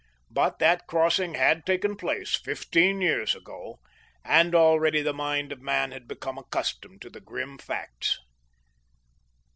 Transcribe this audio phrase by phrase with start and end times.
[0.31, 3.79] But that crossing had taken place fifteen years ago,
[4.25, 8.17] and already the mind of man had become accustomed to the grim facts.